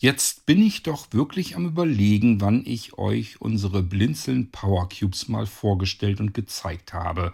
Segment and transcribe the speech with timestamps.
[0.00, 5.44] Jetzt bin ich doch wirklich am Überlegen, wann ich euch unsere Blinzeln Power Cubes mal
[5.44, 7.32] vorgestellt und gezeigt habe.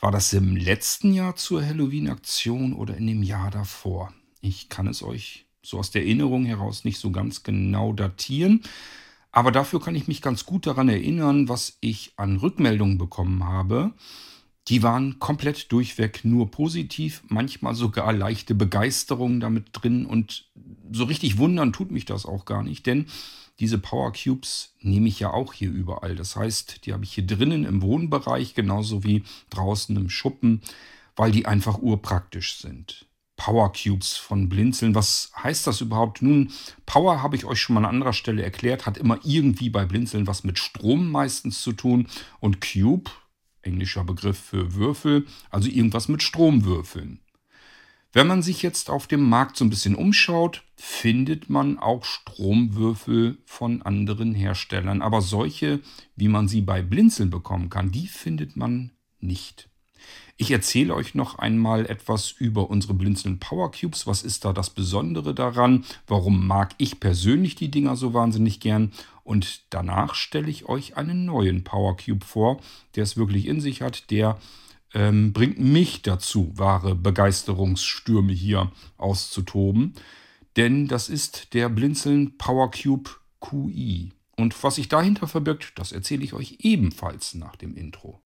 [0.00, 4.12] War das im letzten Jahr zur Halloween-Aktion oder in dem Jahr davor?
[4.40, 8.62] Ich kann es euch so aus der Erinnerung heraus nicht so ganz genau datieren.
[9.30, 13.92] Aber dafür kann ich mich ganz gut daran erinnern, was ich an Rückmeldungen bekommen habe.
[14.68, 20.46] Die waren komplett durchweg nur positiv, manchmal sogar leichte Begeisterung damit drin und
[20.90, 23.06] so richtig wundern tut mich das auch gar nicht, denn
[23.60, 26.14] diese Power Cubes nehme ich ja auch hier überall.
[26.14, 30.60] Das heißt, die habe ich hier drinnen im Wohnbereich genauso wie draußen im Schuppen,
[31.14, 33.06] weil die einfach urpraktisch sind.
[33.36, 34.94] Power Cubes von Blinzeln.
[34.94, 36.22] Was heißt das überhaupt?
[36.22, 36.52] Nun,
[36.86, 40.26] Power habe ich euch schon mal an anderer Stelle erklärt, hat immer irgendwie bei Blinzeln
[40.26, 42.08] was mit Strom meistens zu tun
[42.40, 43.10] und Cube
[43.66, 47.20] englischer Begriff für Würfel, also irgendwas mit Stromwürfeln.
[48.12, 53.36] Wenn man sich jetzt auf dem Markt so ein bisschen umschaut, findet man auch Stromwürfel
[53.44, 55.02] von anderen Herstellern.
[55.02, 55.80] Aber solche,
[56.14, 59.68] wie man sie bei Blinzeln bekommen kann, die findet man nicht.
[60.38, 64.06] Ich erzähle euch noch einmal etwas über unsere Blinzeln Power Cubes.
[64.06, 65.84] Was ist da das Besondere daran?
[66.06, 68.92] Warum mag ich persönlich die Dinger so wahnsinnig gern?
[69.26, 72.60] Und danach stelle ich euch einen neuen Power Cube vor,
[72.94, 74.12] der es wirklich in sich hat.
[74.12, 74.38] Der
[74.94, 79.94] ähm, bringt mich dazu, wahre Begeisterungsstürme hier auszutoben.
[80.56, 83.10] Denn das ist der Blinzeln Power Cube
[83.40, 84.12] QI.
[84.36, 88.22] Und was sich dahinter verbirgt, das erzähle ich euch ebenfalls nach dem Intro.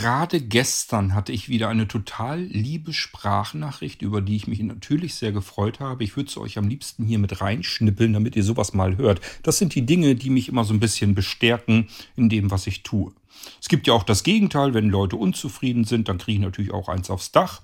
[0.00, 5.30] Gerade gestern hatte ich wieder eine total liebe Sprachnachricht, über die ich mich natürlich sehr
[5.30, 6.04] gefreut habe.
[6.04, 9.20] Ich würde es euch am liebsten hier mit reinschnippeln, damit ihr sowas mal hört.
[9.42, 12.82] Das sind die Dinge, die mich immer so ein bisschen bestärken in dem, was ich
[12.82, 13.12] tue.
[13.60, 16.88] Es gibt ja auch das Gegenteil, wenn Leute unzufrieden sind, dann kriege ich natürlich auch
[16.88, 17.60] eins aufs Dach.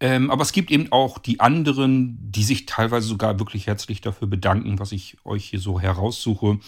[0.00, 4.26] Ähm, aber es gibt eben auch die anderen, die sich teilweise sogar wirklich herzlich dafür
[4.26, 6.58] bedanken, was ich euch hier so heraussuche,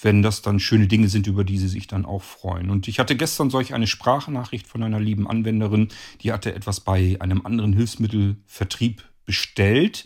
[0.00, 2.70] wenn das dann schöne Dinge sind, über die sie sich dann auch freuen.
[2.70, 5.88] Und ich hatte gestern solch eine Sprachnachricht von einer lieben Anwenderin,
[6.22, 10.04] die hatte etwas bei einem anderen Hilfsmittelvertrieb bestellt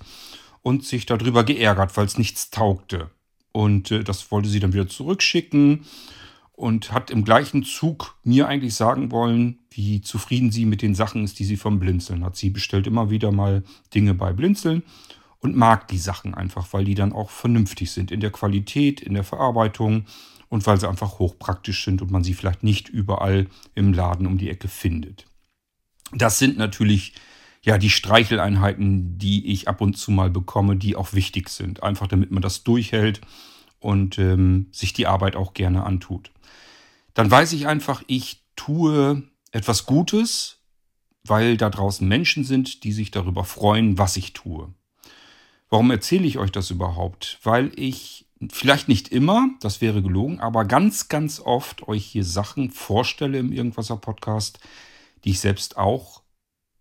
[0.62, 3.10] und sich darüber geärgert, weil es nichts taugte.
[3.52, 5.84] Und äh, das wollte sie dann wieder zurückschicken
[6.52, 11.24] und hat im gleichen Zug mir eigentlich sagen wollen, wie zufrieden sie mit den Sachen
[11.24, 12.36] ist, die sie vom Blinzeln hat.
[12.36, 13.64] Sie bestellt immer wieder mal
[13.94, 14.82] Dinge bei Blinzeln
[15.40, 19.14] und mag die Sachen einfach, weil die dann auch vernünftig sind in der Qualität, in
[19.14, 20.06] der Verarbeitung
[20.48, 24.38] und weil sie einfach hochpraktisch sind und man sie vielleicht nicht überall im Laden um
[24.38, 25.26] die Ecke findet.
[26.12, 27.14] Das sind natürlich
[27.62, 32.06] ja die Streicheleinheiten, die ich ab und zu mal bekomme, die auch wichtig sind, einfach
[32.06, 33.20] damit man das durchhält
[33.78, 36.30] und ähm, sich die Arbeit auch gerne antut
[37.14, 39.22] dann weiß ich einfach, ich tue
[39.52, 40.58] etwas Gutes,
[41.24, 44.72] weil da draußen Menschen sind, die sich darüber freuen, was ich tue.
[45.70, 47.38] Warum erzähle ich euch das überhaupt?
[47.44, 52.70] Weil ich vielleicht nicht immer, das wäre gelogen, aber ganz, ganz oft euch hier Sachen
[52.70, 54.58] vorstelle im Irgendwasser Podcast,
[55.24, 56.22] die ich selbst auch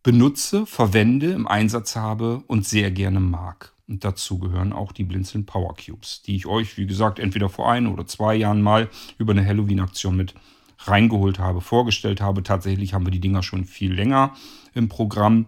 [0.02, 3.74] benutze, verwende, im Einsatz habe und sehr gerne mag.
[3.88, 7.72] Und dazu gehören auch die Blinzeln Power Cubes, die ich euch, wie gesagt, entweder vor
[7.72, 10.34] ein oder zwei Jahren mal über eine Halloween-Aktion mit
[10.80, 12.42] reingeholt habe, vorgestellt habe.
[12.42, 14.36] Tatsächlich haben wir die Dinger schon viel länger
[14.74, 15.48] im Programm.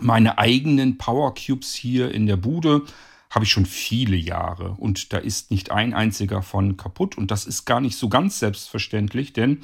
[0.00, 2.82] Meine eigenen Power Cubes hier in der Bude
[3.30, 7.46] habe ich schon viele Jahre und da ist nicht ein einziger von kaputt und das
[7.46, 9.62] ist gar nicht so ganz selbstverständlich, denn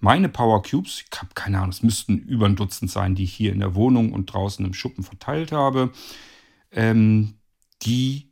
[0.00, 3.32] meine Power Cubes, ich habe keine Ahnung, es müssten über ein Dutzend sein, die ich
[3.32, 5.92] hier in der Wohnung und draußen im Schuppen verteilt habe
[6.72, 7.34] ähm,
[7.82, 8.30] die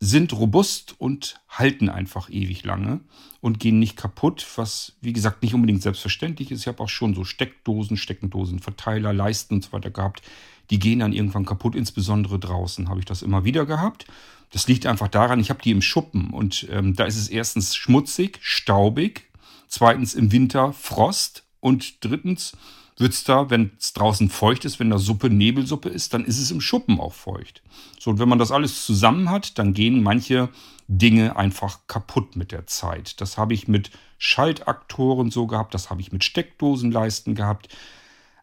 [0.00, 3.00] sind robust und halten einfach ewig lange
[3.40, 6.60] und gehen nicht kaputt, was wie gesagt nicht unbedingt selbstverständlich ist.
[6.60, 10.22] Ich habe auch schon so Steckdosen, Steckendosen, Verteiler, Leisten und so weiter gehabt.
[10.70, 14.06] Die gehen dann irgendwann kaputt, insbesondere draußen habe ich das immer wieder gehabt.
[14.50, 17.76] Das liegt einfach daran, ich habe die im Schuppen und ähm, da ist es erstens
[17.76, 19.30] schmutzig, staubig,
[19.66, 22.52] zweitens im Winter Frost und drittens
[22.96, 26.38] wird es da, wenn es draußen feucht ist, wenn da Suppe Nebelsuppe ist, dann ist
[26.38, 27.62] es im Schuppen auch feucht.
[28.00, 30.48] So, und wenn man das alles zusammen hat, dann gehen manche
[30.88, 33.20] Dinge einfach kaputt mit der Zeit.
[33.20, 37.68] Das habe ich mit Schaltaktoren so gehabt, das habe ich mit Steckdosenleisten gehabt,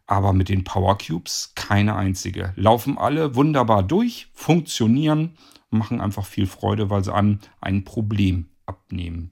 [0.08, 2.54] aber mit den Power Cubes keine einzige.
[2.56, 5.38] Laufen alle wunderbar durch, funktionieren,
[5.70, 9.32] machen einfach viel Freude, weil sie einem ein Problem abnehmen.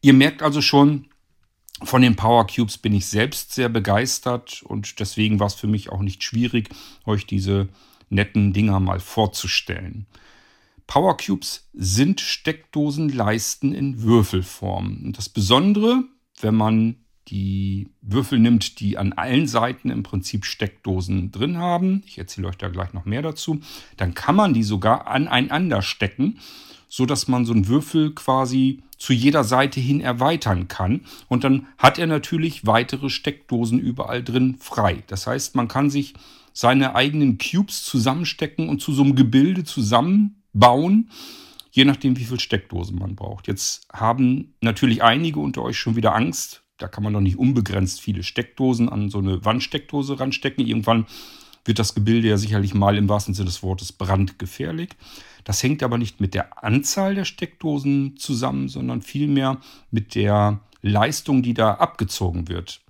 [0.00, 1.06] Ihr merkt also schon,
[1.82, 5.90] von den Power Cubes bin ich selbst sehr begeistert und deswegen war es für mich
[5.90, 6.70] auch nicht schwierig,
[7.06, 7.68] euch diese
[8.08, 10.06] netten Dinger mal vorzustellen.
[10.86, 15.00] Power Cubes sind Steckdosenleisten in Würfelform.
[15.04, 16.04] Und das Besondere,
[16.40, 16.96] wenn man
[17.28, 22.58] die Würfel nimmt, die an allen Seiten im Prinzip Steckdosen drin haben, ich erzähle euch
[22.58, 23.60] da gleich noch mehr dazu,
[23.96, 26.38] dann kann man die sogar aneinander stecken,
[26.88, 31.00] sodass man so einen Würfel quasi zu jeder Seite hin erweitern kann.
[31.26, 35.02] Und dann hat er natürlich weitere Steckdosen überall drin frei.
[35.06, 36.14] Das heißt, man kann sich
[36.52, 41.10] seine eigenen Cubes zusammenstecken und zu so einem Gebilde zusammenbauen,
[41.70, 43.48] je nachdem, wie viele Steckdosen man braucht.
[43.48, 46.61] Jetzt haben natürlich einige unter euch schon wieder Angst.
[46.82, 50.66] Da kann man doch nicht unbegrenzt viele Steckdosen an so eine Wandsteckdose ranstecken.
[50.66, 51.06] Irgendwann
[51.64, 54.90] wird das Gebilde ja sicherlich mal im wahrsten Sinne des Wortes brandgefährlich.
[55.44, 59.60] Das hängt aber nicht mit der Anzahl der Steckdosen zusammen, sondern vielmehr
[59.92, 62.80] mit der Leistung, die da abgezogen wird.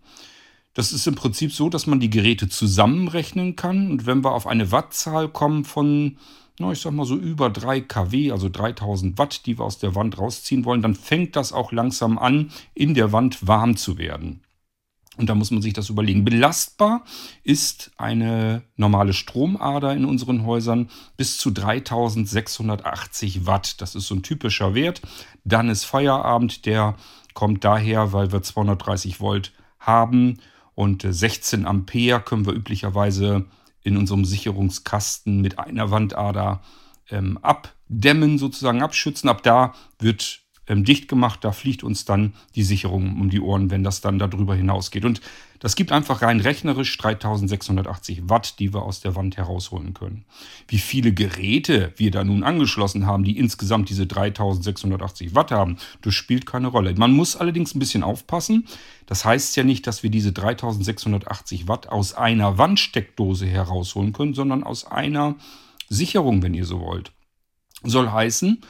[0.73, 3.91] Das ist im Prinzip so, dass man die Geräte zusammenrechnen kann.
[3.91, 6.17] Und wenn wir auf eine Wattzahl kommen von,
[6.59, 9.95] na, ich sag mal so über 3 kW, also 3000 Watt, die wir aus der
[9.95, 14.43] Wand rausziehen wollen, dann fängt das auch langsam an, in der Wand warm zu werden.
[15.19, 16.25] Und da muss man sich das überlegen.
[16.25, 17.05] Belastbar
[17.43, 20.89] ist eine normale Stromader in unseren Häusern
[21.19, 23.83] bis zu 3680 Watt.
[23.83, 25.03] Das ist so ein typischer Wert.
[25.45, 26.65] Dann ist Feierabend.
[26.65, 26.97] Der
[27.35, 30.39] kommt daher, weil wir 230 Volt haben
[30.75, 33.45] und 16 Ampere können wir üblicherweise
[33.83, 36.63] in unserem Sicherungskasten mit einer Wandader
[37.11, 39.29] ähm, abdämmen, sozusagen abschützen.
[39.29, 43.71] Ab da wird ähm, dicht gemacht, da fliegt uns dann die Sicherung um die Ohren,
[43.71, 45.05] wenn das dann darüber hinausgeht.
[45.05, 45.21] Und
[45.59, 50.25] das gibt einfach rein rechnerisch 3680 Watt, die wir aus der Wand herausholen können.
[50.67, 56.15] Wie viele Geräte wir da nun angeschlossen haben, die insgesamt diese 3680 Watt haben, das
[56.15, 56.95] spielt keine Rolle.
[56.97, 58.67] Man muss allerdings ein bisschen aufpassen.
[59.07, 64.65] Das heißt ja nicht, dass wir diese 3680 Watt aus einer Wandsteckdose herausholen können, sondern
[64.65, 65.37] aus einer
[65.89, 67.13] Sicherung, wenn ihr so wollt.
[67.85, 68.63] Soll heißen,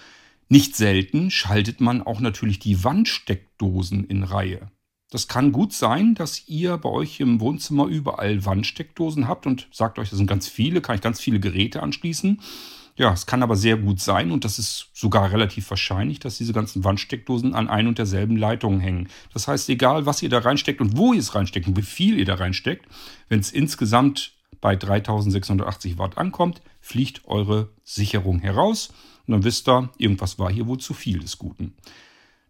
[0.53, 4.71] nicht selten schaltet man auch natürlich die Wandsteckdosen in Reihe.
[5.11, 9.99] Das kann gut sein, dass ihr bei euch im Wohnzimmer überall Wandsteckdosen habt und sagt
[9.99, 12.43] euch, das sind ganz viele, kann ich ganz viele Geräte anschließen.
[12.97, 16.53] Ja, es kann aber sehr gut sein und das ist sogar relativ wahrscheinlich, dass diese
[16.53, 19.09] ganzen Wandsteckdosen an ein und derselben Leitung hängen.
[19.33, 22.19] Das heißt, egal was ihr da reinsteckt und wo ihr es reinsteckt und wie viel
[22.19, 22.85] ihr da reinsteckt,
[23.31, 28.93] wenn es insgesamt bei 3680 Watt ankommt, fliegt eure Sicherung heraus
[29.27, 31.75] und dann wisst ihr, irgendwas war hier wohl zu viel des Guten.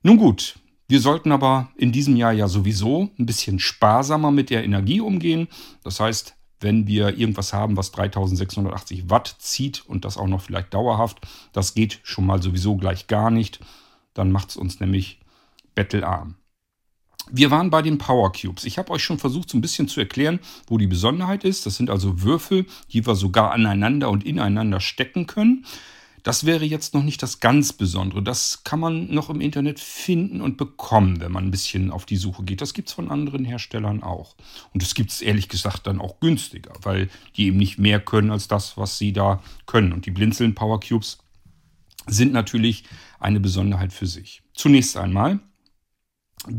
[0.02, 0.56] Nun gut,
[0.88, 5.48] wir sollten aber in diesem Jahr ja sowieso ein bisschen sparsamer mit der Energie umgehen.
[5.84, 10.74] Das heißt, wenn wir irgendwas haben, was 3680 Watt zieht und das auch noch vielleicht
[10.74, 11.20] dauerhaft,
[11.52, 13.60] das geht schon mal sowieso gleich gar nicht.
[14.14, 15.20] Dann macht es uns nämlich
[15.74, 16.36] bettelarm.
[17.30, 18.64] Wir waren bei den Power Cubes.
[18.64, 21.64] Ich habe euch schon versucht, so ein bisschen zu erklären, wo die Besonderheit ist.
[21.66, 25.64] Das sind also Würfel, die wir sogar aneinander und ineinander stecken können.
[26.22, 28.22] Das wäre jetzt noch nicht das ganz Besondere.
[28.22, 32.16] Das kann man noch im Internet finden und bekommen, wenn man ein bisschen auf die
[32.16, 32.60] Suche geht.
[32.60, 34.36] Das gibt es von anderen Herstellern auch.
[34.72, 38.30] Und das gibt es ehrlich gesagt dann auch günstiger, weil die eben nicht mehr können
[38.30, 39.92] als das, was sie da können.
[39.92, 41.18] Und die Blinzeln Power Cubes
[42.06, 42.84] sind natürlich
[43.18, 44.42] eine Besonderheit für sich.
[44.54, 45.40] Zunächst einmal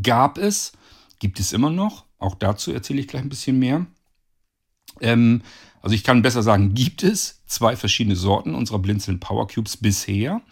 [0.02, 0.72] gab es,
[1.20, 3.86] gibt es immer noch, auch dazu erzähle ich gleich ein bisschen mehr,
[5.00, 5.42] ähm,
[5.82, 10.42] also ich kann besser sagen, gibt es zwei verschiedene Sorten unserer Blinzeln Power Cubes bisher.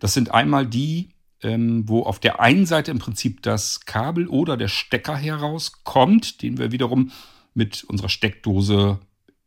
[0.00, 1.10] Das sind einmal die,
[1.42, 6.58] ähm, wo auf der einen Seite im Prinzip das Kabel oder der Stecker herauskommt, den
[6.58, 7.12] wir wiederum
[7.54, 8.98] mit unserer Steckdose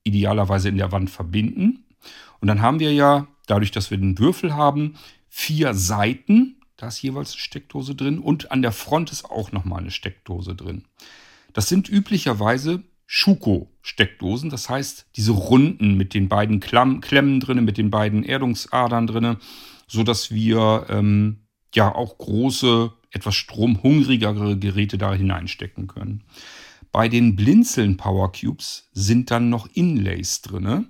[0.04, 1.86] idealerweise in der Wand verbinden.
[2.40, 4.96] Und dann haben wir ja, dadurch, dass wir den Würfel haben,
[5.30, 6.56] vier Seiten.
[6.78, 10.56] Da ist jeweils eine Steckdose drin und an der Front ist auch nochmal eine Steckdose
[10.56, 10.86] drin.
[11.54, 12.84] Das sind üblicherweise
[13.14, 14.50] Schuko-Steckdosen.
[14.50, 19.36] Das heißt, diese runden mit den beiden Klamm Klemmen drin, mit den beiden Erdungsadern drin,
[19.86, 21.42] sodass wir ähm,
[21.76, 26.24] ja auch große, etwas stromhungrigere Geräte da hineinstecken können.
[26.94, 30.88] Bei den Blinzeln Power Cubes sind dann noch Inlays drin.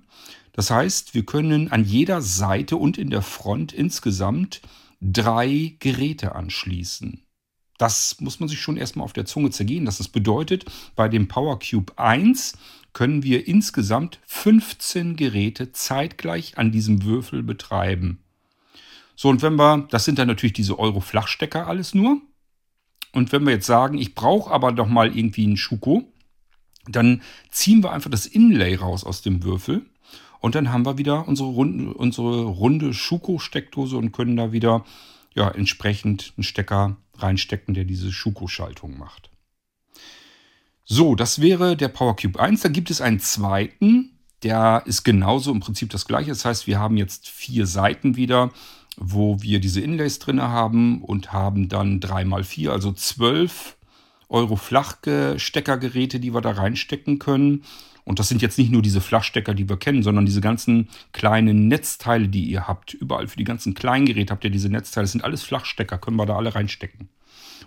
[0.53, 4.61] Das heißt, wir können an jeder Seite und in der Front insgesamt
[5.01, 7.23] drei Geräte anschließen.
[7.81, 9.85] Das muss man sich schon erstmal auf der Zunge zergehen.
[9.85, 12.53] Das bedeutet, bei dem Power Cube 1
[12.93, 18.19] können wir insgesamt 15 Geräte zeitgleich an diesem Würfel betreiben.
[19.15, 22.21] So, und wenn wir, das sind dann natürlich diese Euro-Flachstecker alles nur.
[23.13, 26.03] Und wenn wir jetzt sagen, ich brauche aber doch mal irgendwie einen Schuko,
[26.85, 29.87] dann ziehen wir einfach das Inlay raus aus dem Würfel.
[30.39, 34.85] Und dann haben wir wieder unsere, runde, unsere runde Schuko-Steckdose und können da wieder
[35.33, 39.29] ja, entsprechend einen Stecker reinstecken, der diese Schuko-Schaltung macht.
[40.83, 42.61] So, das wäre der PowerCube 1.
[42.61, 46.29] Dann gibt es einen zweiten, der ist genauso im Prinzip das gleiche.
[46.29, 48.51] Das heißt, wir haben jetzt vier Seiten wieder,
[48.97, 53.77] wo wir diese Inlays drin haben und haben dann 3x4, also 12
[54.27, 57.63] Euro Flachsteckergeräte, die wir da reinstecken können.
[58.03, 61.67] Und das sind jetzt nicht nur diese Flachstecker, die wir kennen, sondern diese ganzen kleinen
[61.67, 62.93] Netzteile, die ihr habt.
[62.93, 65.03] Überall für die ganzen kleinen Geräte habt ihr diese Netzteile.
[65.03, 67.09] Das sind alles Flachstecker, können wir da alle reinstecken.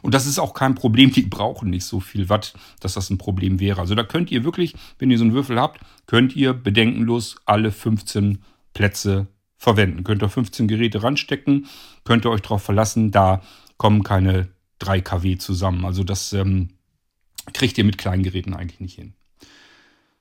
[0.03, 3.19] Und das ist auch kein Problem, die brauchen nicht so viel Watt, dass das ein
[3.19, 3.81] Problem wäre.
[3.81, 7.71] Also da könnt ihr wirklich, wenn ihr so einen Würfel habt, könnt ihr bedenkenlos alle
[7.71, 8.43] 15
[8.75, 10.05] Plätze verwenden.
[10.05, 11.67] Könnt ihr 15 Geräte ranstecken,
[12.05, 13.41] könnt ihr euch darauf verlassen, da
[13.79, 14.49] kommen keine
[14.81, 15.85] 3 kW zusammen.
[15.87, 16.71] Also das ähm,
[17.53, 19.15] kriegt ihr mit kleinen Geräten eigentlich nicht hin.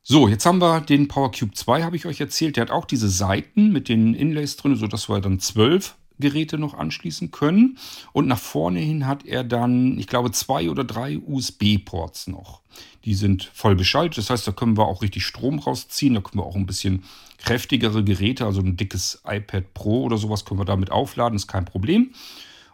[0.05, 2.57] So, jetzt haben wir den PowerCube 2, habe ich euch erzählt.
[2.57, 6.73] Der hat auch diese Seiten mit den Inlays drin, sodass wir dann 12 Geräte noch
[6.73, 7.77] anschließen können.
[8.11, 12.59] Und nach vorne hin hat er dann, ich glaube, zwei oder drei USB-Ports noch.
[13.05, 14.17] Die sind voll beschaltet.
[14.17, 16.15] Das heißt, da können wir auch richtig Strom rausziehen.
[16.15, 17.05] Da können wir auch ein bisschen
[17.37, 21.37] kräftigere Geräte, also ein dickes iPad Pro oder sowas, können wir damit aufladen.
[21.37, 22.13] Ist kein Problem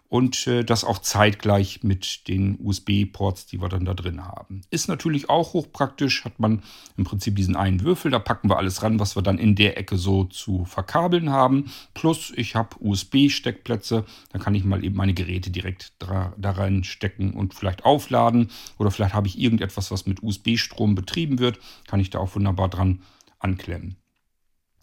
[0.10, 4.62] und äh, das auch zeitgleich mit den USB-Ports, die wir dann da drin haben.
[4.72, 6.63] Ist natürlich auch hochpraktisch, hat man
[6.98, 9.78] im Prinzip diesen einen Würfel, da packen wir alles ran, was wir dann in der
[9.78, 11.72] Ecke so zu verkabeln haben.
[11.94, 17.34] Plus ich habe USB-Steckplätze, da kann ich mal eben meine Geräte direkt da, da reinstecken
[17.34, 18.50] und vielleicht aufladen
[18.80, 22.68] oder vielleicht habe ich irgendetwas, was mit USB-Strom betrieben wird, kann ich da auch wunderbar
[22.68, 23.04] dran
[23.38, 23.99] anklemmen.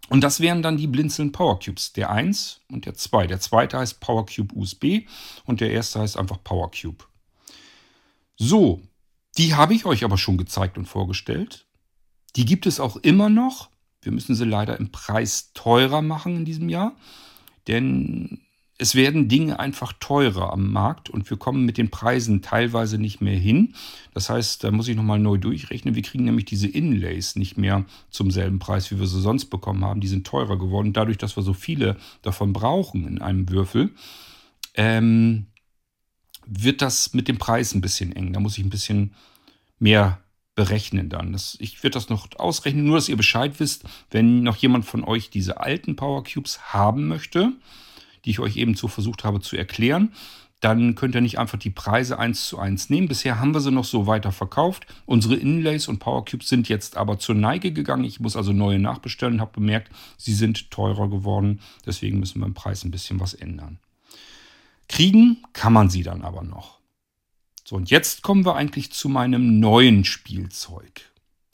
[0.09, 1.93] Und das wären dann die Blinzeln Power Cubes.
[1.93, 3.27] Der 1 und der 2.
[3.27, 5.09] Der zweite heißt Power Cube USB
[5.45, 7.05] und der erste heißt einfach Power Cube.
[8.37, 8.83] So,
[9.39, 11.67] die habe ich euch aber schon gezeigt und vorgestellt.
[12.37, 13.71] Die gibt es auch immer noch.
[14.03, 16.97] Wir müssen sie leider im Preis teurer machen in diesem Jahr.
[17.67, 18.46] Denn
[18.79, 23.23] es werden Dinge einfach teurer am Markt und wir kommen mit den Preisen teilweise nicht
[23.23, 23.75] mehr hin.
[24.13, 25.95] Das heißt, da muss ich nochmal neu durchrechnen.
[25.95, 29.85] Wir kriegen nämlich diese Inlays nicht mehr zum selben Preis, wie wir sie sonst bekommen
[29.85, 30.01] haben.
[30.01, 30.93] Die sind teurer geworden.
[30.93, 33.93] Dadurch, dass wir so viele davon brauchen in einem Würfel,
[34.75, 35.47] ähm,
[36.45, 38.35] wird das mit dem Preis ein bisschen eng.
[38.35, 39.15] Da muss ich ein bisschen
[39.79, 40.21] mehr
[40.55, 41.33] berechnen dann.
[41.33, 45.03] Das, ich werde das noch ausrechnen, nur dass ihr Bescheid wisst, wenn noch jemand von
[45.03, 47.53] euch diese alten Power Cubes haben möchte
[48.27, 50.13] die ich euch eben so versucht habe zu erklären,
[50.61, 53.09] dann könnt ihr nicht einfach die Preise eins zu eins nehmen.
[53.09, 54.87] Bisher haben wir sie noch so weiter verkauft.
[55.05, 58.05] Unsere Inlays und Power Cubes sind jetzt aber zur Neige gegangen.
[58.05, 61.61] Ich muss also neue nachbestellen, habe bemerkt, sie sind teurer geworden.
[61.85, 63.79] Deswegen müssen wir im Preis ein bisschen was ändern.
[64.89, 66.79] Kriegen kann man sie dann aber noch.
[67.65, 71.13] So, und jetzt kommen wir eigentlich zu meinem neuen Spielzeug.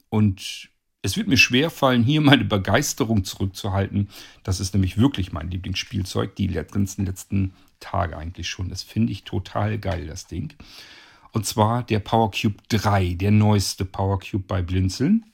[0.09, 0.69] Und
[1.03, 4.09] es wird mir schwer fallen, hier meine Begeisterung zurückzuhalten.
[4.43, 8.69] Das ist nämlich wirklich mein Lieblingsspielzeug, die ganzen letzten Tage eigentlich schon.
[8.69, 10.53] Das finde ich total geil, das Ding.
[11.33, 15.25] Und zwar der PowerCube 3, der neueste PowerCube bei Blinzeln.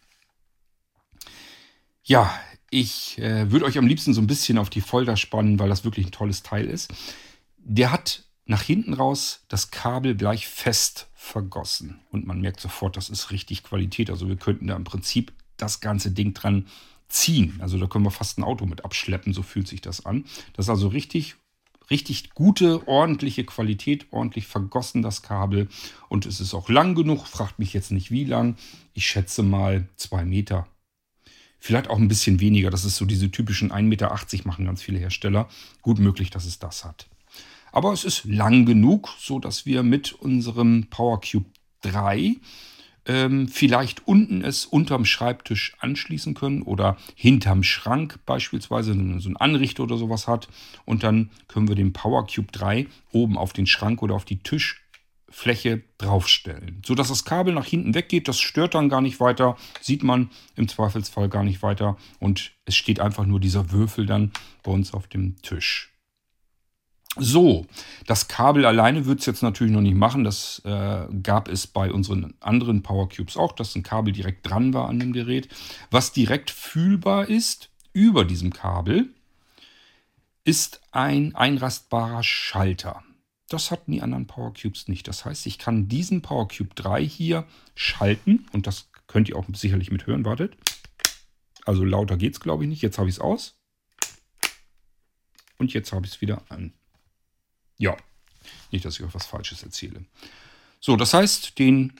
[2.03, 2.33] Ja,
[2.71, 5.83] ich äh, würde euch am liebsten so ein bisschen auf die Folter spannen, weil das
[5.83, 6.91] wirklich ein tolles Teil ist.
[7.57, 11.99] Der hat nach hinten raus das Kabel gleich fest vergossen.
[12.09, 14.09] Und man merkt sofort, das ist richtig Qualität.
[14.09, 16.67] Also wir könnten da im Prinzip das ganze Ding dran
[17.07, 17.57] ziehen.
[17.59, 20.25] Also da können wir fast ein Auto mit abschleppen, so fühlt sich das an.
[20.53, 21.35] Das ist also richtig,
[21.89, 25.67] richtig gute, ordentliche Qualität, ordentlich vergossen das Kabel.
[26.07, 28.55] Und es ist auch lang genug, fragt mich jetzt nicht wie lang.
[28.93, 30.67] Ich schätze mal zwei Meter.
[31.59, 32.69] Vielleicht auch ein bisschen weniger.
[32.69, 35.49] Das ist so diese typischen 1,80 Meter machen ganz viele Hersteller.
[35.81, 37.07] Gut möglich, dass es das hat.
[37.71, 41.45] Aber es ist lang genug, so dass wir mit unserem PowerCube
[41.81, 42.37] 3
[43.09, 49.83] ähm, vielleicht unten es unterm Schreibtisch anschließen können oder hinterm Schrank beispielsweise so ein Anrichter
[49.83, 50.47] oder sowas hat.
[50.85, 54.37] Und dann können wir den Power Cube 3 oben auf den Schrank oder auf die
[54.37, 56.83] Tischfläche draufstellen.
[56.85, 60.29] So dass das Kabel nach hinten weggeht, das stört dann gar nicht weiter, sieht man
[60.55, 64.93] im Zweifelsfall gar nicht weiter und es steht einfach nur dieser Würfel dann bei uns
[64.93, 65.88] auf dem Tisch.
[67.17, 67.65] So,
[68.05, 70.23] das Kabel alleine wird es jetzt natürlich noch nicht machen.
[70.23, 74.73] Das äh, gab es bei unseren anderen Power Cubes auch, dass ein Kabel direkt dran
[74.73, 75.49] war an dem Gerät.
[75.91, 79.09] Was direkt fühlbar ist über diesem Kabel,
[80.45, 83.03] ist ein einrastbarer Schalter.
[83.49, 85.07] Das hatten die anderen Power Cubes nicht.
[85.07, 89.45] Das heißt, ich kann diesen Power Cube 3 hier schalten und das könnt ihr auch
[89.53, 90.23] sicherlich mithören.
[90.23, 90.55] Wartet.
[91.65, 92.81] Also lauter geht es, glaube ich, nicht.
[92.83, 93.59] Jetzt habe ich es aus.
[95.57, 96.73] Und jetzt habe ich es wieder an.
[97.79, 97.97] Ja,
[98.71, 100.05] nicht, dass ich euch was Falsches erzähle.
[100.79, 101.93] So, das heißt, den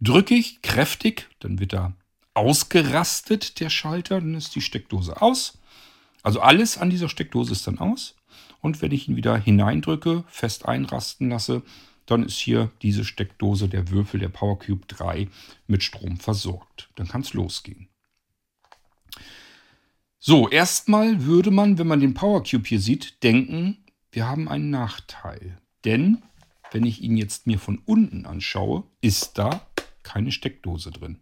[0.00, 1.92] drücke ich kräftig, dann wird er
[2.32, 5.58] ausgerastet, der Schalter, dann ist die Steckdose aus.
[6.22, 8.14] Also alles an dieser Steckdose ist dann aus.
[8.62, 11.62] Und wenn ich ihn wieder hineindrücke, fest einrasten lasse,
[12.06, 15.28] dann ist hier diese Steckdose, der Würfel der PowerCube 3
[15.66, 16.88] mit Strom versorgt.
[16.96, 17.88] Dann kann es losgehen.
[20.18, 23.78] So, erstmal würde man, wenn man den Power Cube hier sieht, denken,
[24.12, 25.58] wir haben einen Nachteil.
[25.84, 26.22] Denn,
[26.72, 29.66] wenn ich ihn jetzt mir von unten anschaue, ist da
[30.02, 31.20] keine Steckdose drin.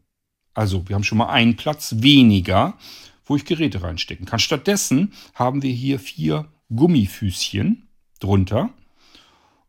[0.54, 2.76] Also, wir haben schon mal einen Platz weniger,
[3.24, 4.40] wo ich Geräte reinstecken kann.
[4.40, 7.88] Stattdessen haben wir hier vier Gummifüßchen
[8.20, 8.70] drunter.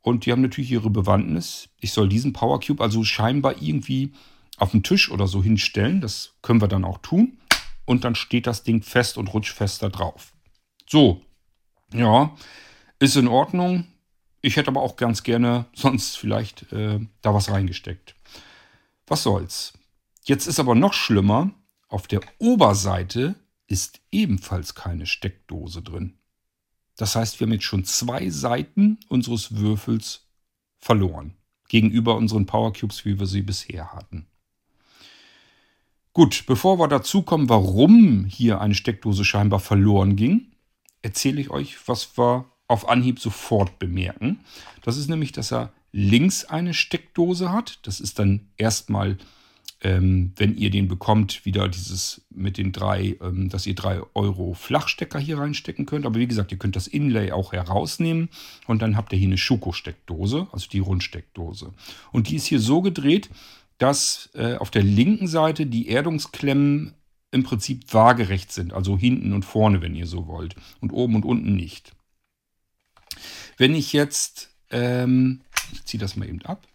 [0.01, 1.69] Und die haben natürlich ihre Bewandtnis.
[1.79, 4.13] Ich soll diesen Power Cube also scheinbar irgendwie
[4.57, 6.01] auf den Tisch oder so hinstellen.
[6.01, 7.37] Das können wir dann auch tun.
[7.85, 10.33] Und dann steht das Ding fest und rutscht fest da drauf.
[10.87, 11.21] So,
[11.93, 12.35] ja,
[12.99, 13.85] ist in Ordnung.
[14.41, 18.15] Ich hätte aber auch ganz gerne sonst vielleicht äh, da was reingesteckt.
[19.07, 19.73] Was soll's.
[20.23, 21.51] Jetzt ist aber noch schlimmer.
[21.87, 23.35] Auf der Oberseite
[23.67, 26.19] ist ebenfalls keine Steckdose drin.
[26.95, 30.27] Das heißt, wir haben jetzt schon zwei Seiten unseres Würfels
[30.77, 31.35] verloren.
[31.67, 34.27] Gegenüber unseren Power Cubes, wie wir sie bisher hatten.
[36.13, 40.51] Gut, bevor wir dazu kommen, warum hier eine Steckdose scheinbar verloren ging,
[41.01, 44.39] erzähle ich euch, was wir auf Anhieb sofort bemerken.
[44.83, 47.79] Das ist nämlich, dass er links eine Steckdose hat.
[47.83, 49.17] Das ist dann erstmal
[49.81, 54.53] ähm, wenn ihr den bekommt, wieder dieses mit den drei, ähm, dass ihr drei Euro
[54.53, 56.05] Flachstecker hier reinstecken könnt.
[56.05, 58.29] Aber wie gesagt, ihr könnt das Inlay auch herausnehmen
[58.67, 61.73] und dann habt ihr hier eine Schuko-Steckdose, also die Rundsteckdose.
[62.11, 63.29] Und die ist hier so gedreht,
[63.77, 66.93] dass äh, auf der linken Seite die Erdungsklemmen
[67.31, 71.23] im Prinzip waagerecht sind, also hinten und vorne, wenn ihr so wollt, und oben und
[71.23, 71.93] unten nicht.
[73.57, 75.41] Wenn ich jetzt, ähm,
[75.73, 76.65] ich ziehe das mal eben ab,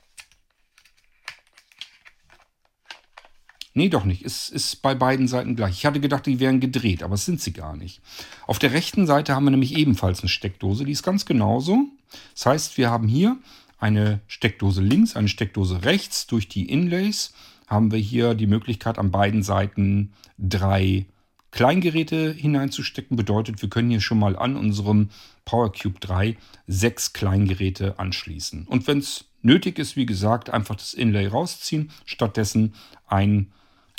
[3.76, 4.24] Nee, doch nicht.
[4.24, 5.78] Es ist bei beiden Seiten gleich.
[5.78, 8.00] Ich hatte gedacht, die wären gedreht, aber es sind sie gar nicht.
[8.46, 10.84] Auf der rechten Seite haben wir nämlich ebenfalls eine Steckdose.
[10.84, 11.88] Die ist ganz genauso.
[12.34, 13.36] Das heißt, wir haben hier
[13.78, 16.28] eine Steckdose links, eine Steckdose rechts.
[16.28, 17.34] Durch die Inlays
[17.66, 21.06] haben wir hier die Möglichkeit, an beiden Seiten drei
[21.54, 23.16] Kleingeräte hineinzustecken.
[23.16, 25.10] Bedeutet, wir können hier schon mal an unserem
[25.44, 28.66] PowerCube 3 sechs Kleingeräte anschließen.
[28.66, 31.92] Und wenn es nötig ist, wie gesagt, einfach das Inlay rausziehen.
[32.06, 32.74] Stattdessen
[33.06, 33.52] ein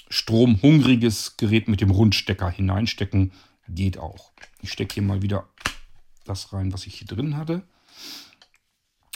[0.10, 3.32] stromhungriges Gerät mit dem Rundstecker hineinstecken.
[3.70, 4.34] Geht auch.
[4.62, 5.48] Ich stecke hier mal wieder
[6.26, 7.62] das rein, was ich hier drin hatte.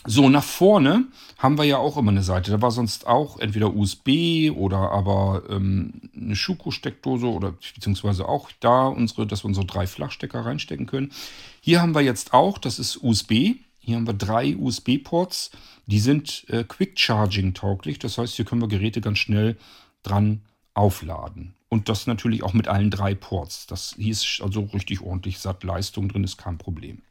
[0.05, 1.07] So, nach vorne
[1.37, 2.51] haben wir ja auch immer eine Seite.
[2.51, 8.87] Da war sonst auch entweder USB oder aber ähm, eine Schuko-Steckdose oder beziehungsweise auch da
[8.87, 11.11] unsere, dass wir unsere drei Flachstecker reinstecken können.
[11.59, 13.55] Hier haben wir jetzt auch, das ist USB.
[13.79, 15.51] Hier haben wir drei USB-Ports.
[15.85, 17.99] Die sind äh, Quick Charging tauglich.
[17.99, 19.57] Das heißt, hier können wir Geräte ganz schnell
[20.03, 21.55] dran aufladen.
[21.67, 23.67] Und das natürlich auch mit allen drei Ports.
[23.67, 27.01] Das hier ist also richtig ordentlich satt Leistung drin, ist kein Problem.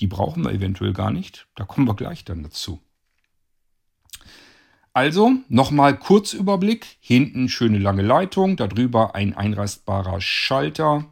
[0.00, 1.46] Die brauchen wir eventuell gar nicht.
[1.54, 2.80] Da kommen wir gleich dann dazu.
[4.92, 6.86] Also nochmal Kurzüberblick.
[7.00, 11.06] Hinten schöne lange Leitung, darüber ein einreißbarer Schalter,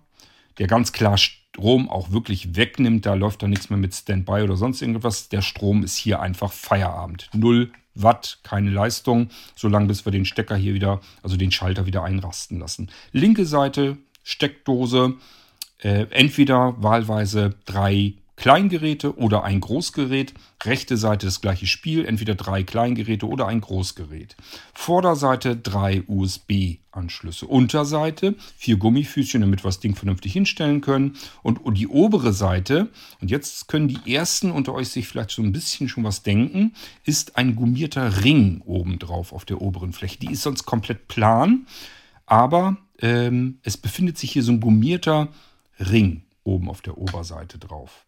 [0.59, 3.07] der ganz klar Strom auch wirklich wegnimmt.
[3.07, 5.29] Da läuft da nichts mehr mit Standby oder sonst irgendwas.
[5.29, 7.31] Der Strom ist hier einfach Feierabend.
[7.33, 12.05] Null Watt, keine Leistung, solange bis wir den Stecker hier wieder, also den Schalter wieder
[12.05, 12.90] einrasten lassen.
[13.12, 15.14] Linke Seite, Steckdose,
[15.79, 20.35] äh, entweder wahlweise drei Kleingeräte oder ein Großgerät.
[20.62, 24.37] Rechte Seite das gleiche Spiel, entweder drei Kleingeräte oder ein Großgerät.
[24.75, 27.46] Vorderseite drei USB-Anschlüsse.
[27.46, 31.16] Unterseite vier Gummifüßchen, damit wir das Ding vernünftig hinstellen können.
[31.42, 32.88] Und die obere Seite,
[33.20, 36.75] und jetzt können die ersten unter euch sich vielleicht so ein bisschen schon was denken,
[37.05, 40.18] ist ein gummierter Ring oben drauf auf der oberen Fläche.
[40.18, 41.66] Die ist sonst komplett plan,
[42.27, 45.29] aber ähm, es befindet sich hier so ein gummierter
[45.79, 48.06] Ring oben auf der Oberseite drauf.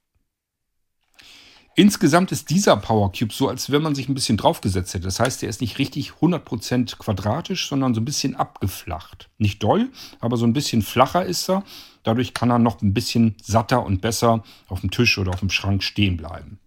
[1.78, 5.04] Insgesamt ist dieser Power Cube so, als wenn man sich ein bisschen draufgesetzt hätte.
[5.04, 9.30] Das heißt, er ist nicht richtig 100% quadratisch, sondern so ein bisschen abgeflacht.
[9.38, 9.88] Nicht doll,
[10.18, 11.62] aber so ein bisschen flacher ist er.
[12.02, 15.50] Dadurch kann er noch ein bisschen satter und besser auf dem Tisch oder auf dem
[15.50, 16.58] Schrank stehen bleiben.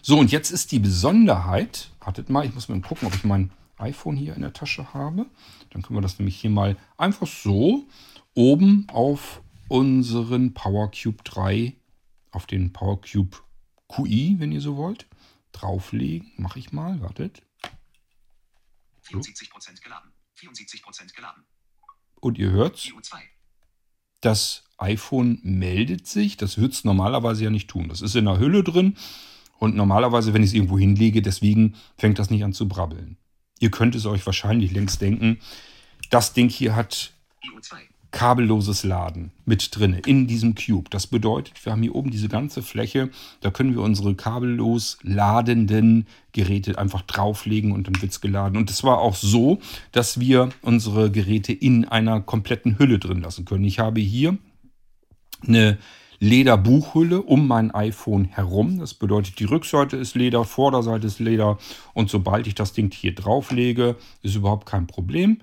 [0.00, 3.50] So, und jetzt ist die Besonderheit, wartet mal, ich muss mal gucken, ob ich mein
[3.76, 5.26] iPhone hier in der Tasche habe.
[5.68, 7.84] Dann können wir das nämlich hier mal einfach so
[8.32, 11.74] oben auf unseren Power Cube 3,
[12.30, 13.36] auf den Power Cube
[13.88, 15.06] QI, wenn ihr so wollt,
[15.52, 16.32] drauflegen.
[16.36, 17.42] Mache ich mal, wartet.
[19.04, 20.12] 74% geladen.
[20.38, 21.44] 74% geladen.
[22.20, 22.90] Und ihr hört's.
[24.20, 26.36] Das iPhone meldet sich.
[26.36, 27.88] Das wird es normalerweise ja nicht tun.
[27.88, 28.96] Das ist in der Hülle drin.
[29.58, 33.16] Und normalerweise, wenn ich es irgendwo hinlege, deswegen fängt das nicht an zu brabbeln.
[33.58, 35.38] Ihr könnt es euch wahrscheinlich längst denken.
[36.10, 37.12] Das Ding hier hat
[38.10, 40.88] kabelloses Laden mit drin in diesem Cube.
[40.90, 46.06] Das bedeutet, wir haben hier oben diese ganze Fläche, da können wir unsere kabellos ladenden
[46.32, 48.56] Geräte einfach drauflegen und dann wird es geladen.
[48.56, 49.58] Und es war auch so,
[49.92, 53.64] dass wir unsere Geräte in einer kompletten Hülle drin lassen können.
[53.64, 54.38] Ich habe hier
[55.46, 55.78] eine
[56.18, 58.78] Lederbuchhülle um mein iPhone herum.
[58.78, 61.58] Das bedeutet, die Rückseite ist Leder, Vorderseite ist Leder.
[61.92, 65.38] Und sobald ich das Ding hier drauflege, ist überhaupt kein Problem.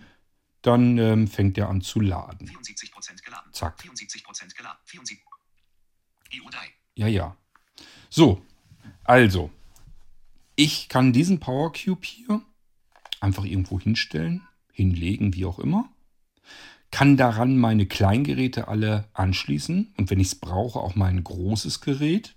[0.64, 2.50] Dann ähm, fängt er an zu laden.
[2.50, 3.54] 74% geladen.
[3.54, 3.80] Zack.
[3.80, 4.80] 74% geladen.
[4.86, 5.20] 74.
[6.96, 7.38] Ja, ja.
[8.10, 8.44] So,
[9.04, 9.52] also,
[10.56, 12.42] ich kann diesen Power Cube hier
[13.20, 15.94] einfach irgendwo hinstellen, hinlegen, wie auch immer
[16.94, 22.36] kann daran meine Kleingeräte alle anschließen und wenn ich es brauche, auch mein großes Gerät.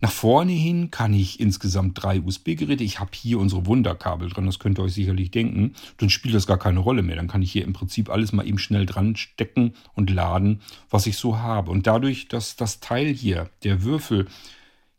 [0.00, 2.84] Nach vorne hin kann ich insgesamt drei USB-Geräte.
[2.84, 5.74] Ich habe hier unsere Wunderkabel dran, das könnt ihr euch sicherlich denken.
[5.98, 7.16] Dann spielt das gar keine Rolle mehr.
[7.16, 11.06] Dann kann ich hier im Prinzip alles mal eben schnell dran stecken und laden, was
[11.06, 11.70] ich so habe.
[11.70, 14.26] Und dadurch, dass das Teil hier, der Würfel,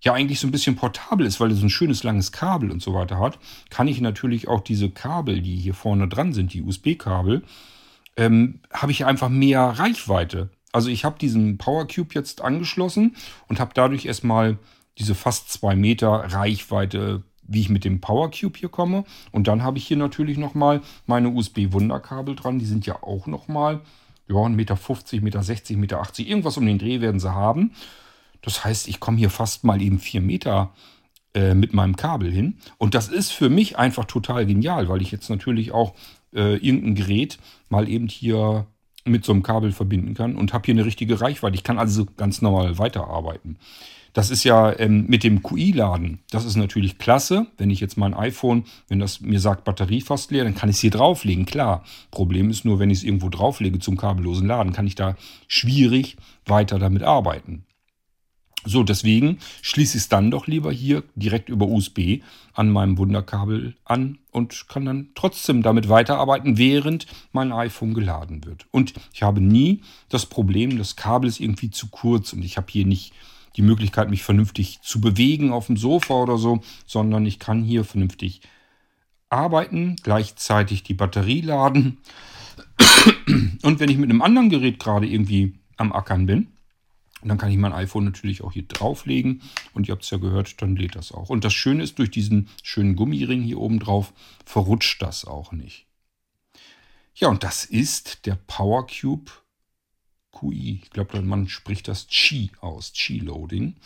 [0.01, 2.81] ja eigentlich so ein bisschen portabel ist, weil er so ein schönes langes Kabel und
[2.81, 6.61] so weiter hat, kann ich natürlich auch diese Kabel, die hier vorne dran sind, die
[6.61, 7.43] USB-Kabel,
[8.15, 10.49] ähm, habe ich einfach mehr Reichweite.
[10.71, 13.15] Also ich habe diesen Power Cube jetzt angeschlossen
[13.47, 14.59] und habe dadurch erstmal
[14.97, 19.03] diese fast zwei Meter Reichweite, wie ich mit dem Power Cube hier komme.
[19.31, 22.59] Und dann habe ich hier natürlich nochmal meine USB-Wunderkabel dran.
[22.59, 23.81] Die sind ja auch nochmal
[24.27, 27.71] ja, 1,50 Meter, 1,60 Meter, 1,80 Meter, irgendwas um den Dreh werden sie haben.
[28.41, 30.73] Das heißt, ich komme hier fast mal eben 4 Meter
[31.33, 32.57] äh, mit meinem Kabel hin.
[32.77, 35.93] Und das ist für mich einfach total genial, weil ich jetzt natürlich auch
[36.33, 38.67] äh, irgendein Gerät mal eben hier
[39.05, 41.55] mit so einem Kabel verbinden kann und habe hier eine richtige Reichweite.
[41.55, 43.57] Ich kann also ganz normal weiterarbeiten.
[44.13, 47.47] Das ist ja ähm, mit dem QI-Laden, das ist natürlich klasse.
[47.57, 50.77] Wenn ich jetzt mein iPhone, wenn das mir sagt Batterie fast leer, dann kann ich
[50.77, 51.83] es hier drauflegen, klar.
[52.11, 55.17] Problem ist nur, wenn ich es irgendwo drauflege zum kabellosen Laden, kann ich da
[55.49, 56.15] schwierig
[56.45, 57.65] weiter damit arbeiten.
[58.65, 62.21] So, deswegen schließe ich es dann doch lieber hier direkt über USB
[62.53, 68.65] an meinem Wunderkabel an und kann dann trotzdem damit weiterarbeiten, während mein iPhone geladen wird.
[68.71, 72.67] Und ich habe nie das Problem, das Kabel ist irgendwie zu kurz und ich habe
[72.69, 73.13] hier nicht
[73.55, 77.83] die Möglichkeit, mich vernünftig zu bewegen auf dem Sofa oder so, sondern ich kann hier
[77.83, 78.41] vernünftig
[79.29, 81.99] arbeiten, gleichzeitig die Batterie laden.
[83.61, 86.47] Und wenn ich mit einem anderen Gerät gerade irgendwie am Ackern bin,
[87.21, 89.41] und dann kann ich mein iPhone natürlich auch hier drauflegen.
[89.73, 91.29] Und ihr habt es ja gehört, dann lädt das auch.
[91.29, 94.13] Und das Schöne ist, durch diesen schönen Gummiring hier oben drauf
[94.45, 95.87] verrutscht das auch nicht.
[97.15, 99.31] Ja, und das ist der PowerCube
[100.31, 100.81] QI.
[100.83, 103.77] Ich glaube, man spricht das Qi aus, Qi Loading.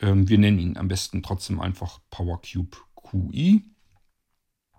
[0.00, 3.62] Ähm, wir nennen ihn am besten trotzdem einfach PowerCube QI.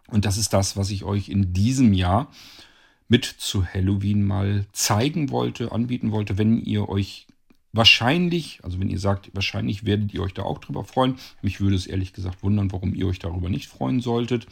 [0.08, 2.32] Und das ist das, was ich euch in diesem Jahr
[3.08, 7.28] mit zu Halloween mal zeigen wollte, anbieten wollte, wenn ihr euch
[7.74, 11.16] Wahrscheinlich, also wenn ihr sagt, wahrscheinlich werdet ihr euch da auch drüber freuen.
[11.42, 14.48] Mich würde es ehrlich gesagt wundern, warum ihr euch darüber nicht freuen solltet.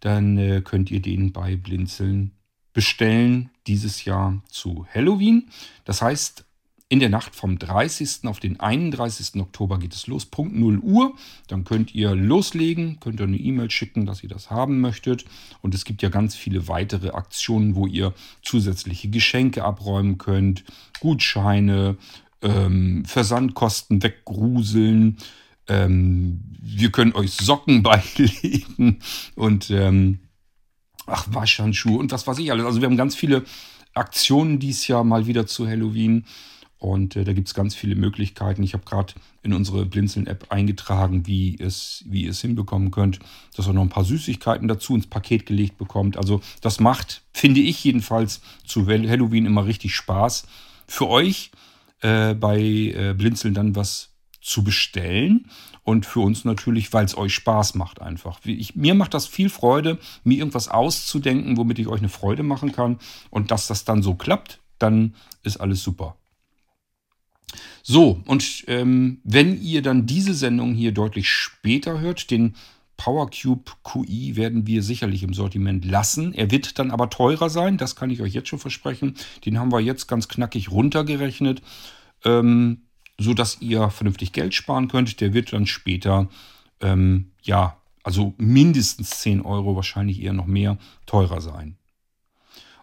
[0.00, 2.32] Dann äh, könnt ihr den bei Blinzeln
[2.72, 5.48] bestellen dieses Jahr zu Halloween.
[5.84, 6.44] Das heißt,
[6.88, 8.26] in der Nacht vom 30.
[8.26, 9.40] auf den 31.
[9.40, 11.16] Oktober geht es los, Punkt 0 Uhr.
[11.48, 15.24] Dann könnt ihr loslegen, könnt ihr eine E-Mail schicken, dass ihr das haben möchtet.
[15.62, 20.62] Und es gibt ja ganz viele weitere Aktionen, wo ihr zusätzliche Geschenke abräumen könnt,
[21.00, 21.96] Gutscheine,
[22.42, 25.18] ähm, Versandkosten weggruseln.
[25.68, 29.00] Ähm, wir können euch Socken beilegen
[29.34, 30.20] und ähm,
[31.06, 32.66] ach, Waschhandschuhe und was weiß ich alles.
[32.66, 33.44] Also wir haben ganz viele
[33.94, 36.24] Aktionen dieses Jahr mal wieder zu Halloween.
[36.78, 38.62] Und äh, da gibt es ganz viele Möglichkeiten.
[38.62, 43.18] Ich habe gerade in unsere Blinzeln-App eingetragen, wie, es, wie ihr es hinbekommen könnt,
[43.56, 46.18] dass ihr noch ein paar Süßigkeiten dazu ins Paket gelegt bekommt.
[46.18, 50.46] Also das macht, finde ich jedenfalls, zu Halloween immer richtig Spaß.
[50.86, 51.50] Für euch
[52.00, 55.50] äh, bei äh, Blinzeln dann was zu bestellen.
[55.82, 58.40] Und für uns natürlich, weil es euch Spaß macht einfach.
[58.44, 62.72] Ich, mir macht das viel Freude, mir irgendwas auszudenken, womit ich euch eine Freude machen
[62.72, 62.98] kann.
[63.30, 66.16] Und dass das dann so klappt, dann ist alles super.
[67.82, 72.56] So, und ähm, wenn ihr dann diese Sendung hier deutlich später hört, den
[72.96, 76.32] PowerCube QI werden wir sicherlich im Sortiment lassen.
[76.32, 79.14] Er wird dann aber teurer sein, das kann ich euch jetzt schon versprechen.
[79.44, 81.62] Den haben wir jetzt ganz knackig runtergerechnet,
[82.24, 82.82] ähm,
[83.18, 85.20] sodass ihr vernünftig Geld sparen könnt.
[85.20, 86.28] Der wird dann später,
[86.80, 91.76] ähm, ja, also mindestens 10 Euro, wahrscheinlich eher noch mehr, teurer sein.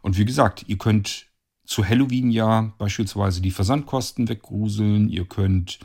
[0.01, 1.27] Und wie gesagt, ihr könnt
[1.65, 5.09] zu Halloween ja beispielsweise die Versandkosten weggruseln.
[5.09, 5.79] Ihr könnt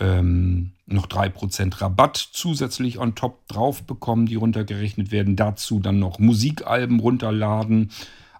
[0.00, 5.36] ähm, noch 3% Rabatt zusätzlich on top drauf bekommen, die runtergerechnet werden.
[5.36, 7.90] Dazu dann noch Musikalben runterladen.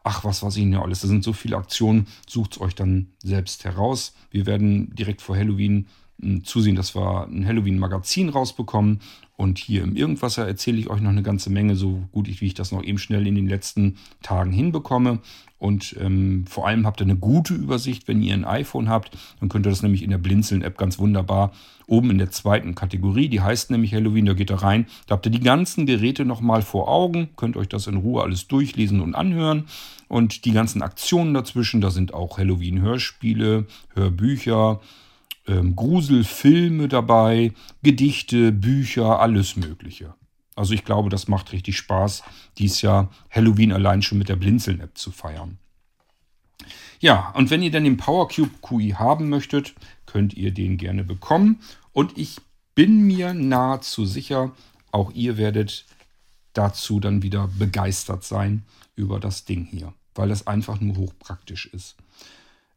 [0.03, 1.03] ach, was weiß ich denn ja alles.
[1.03, 4.14] Da sind so viele Aktionen, sucht es euch dann selbst heraus.
[4.31, 5.87] Wir werden direkt vor Halloween
[6.20, 9.01] hm, zusehen, dass wir ein Halloween-Magazin rausbekommen.
[9.37, 12.55] Und hier im Irgendwasser erzähle ich euch noch eine ganze Menge, so gut wie ich
[12.55, 15.20] das noch eben schnell in den letzten Tagen hinbekomme.
[15.61, 19.16] Und ähm, vor allem habt ihr eine gute Übersicht, wenn ihr ein iPhone habt.
[19.38, 21.53] Dann könnt ihr das nämlich in der Blinzeln-App ganz wunderbar
[21.87, 23.29] oben in der zweiten Kategorie.
[23.29, 24.87] Die heißt nämlich Halloween, da geht ihr rein.
[25.07, 27.29] Da habt ihr die ganzen Geräte nochmal vor Augen.
[27.37, 29.64] Könnt euch das in Ruhe alles durchlesen und anhören.
[30.09, 34.81] Und die ganzen Aktionen dazwischen, da sind auch Halloween-Hörspiele, Hörbücher,
[35.46, 40.14] ähm, Gruselfilme dabei, Gedichte, Bücher, alles Mögliche.
[40.61, 42.23] Also ich glaube, das macht richtig Spaß,
[42.59, 45.57] dies Jahr Halloween allein schon mit der Blinzeln-App zu feiern.
[46.99, 51.61] Ja, und wenn ihr dann den PowerCube QI haben möchtet, könnt ihr den gerne bekommen.
[51.92, 52.42] Und ich
[52.75, 54.53] bin mir nahezu sicher,
[54.92, 55.87] auch ihr werdet
[56.53, 58.62] dazu dann wieder begeistert sein
[58.96, 61.96] über das Ding hier, weil das einfach nur hochpraktisch ist.